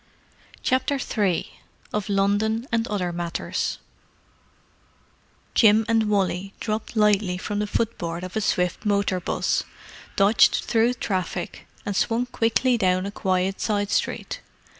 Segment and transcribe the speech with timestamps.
[0.63, 1.59] CHAPTER III
[1.93, 3.77] OF LONDON AND OTHER MATTERS
[5.53, 9.63] Jim and Wally dropped lightly from the footboard of a swift motor 'bus,
[10.15, 14.41] dodged through the traffic, and swung quickly down a quiet side street.